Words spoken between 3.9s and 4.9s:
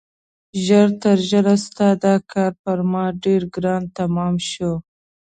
تمام شو.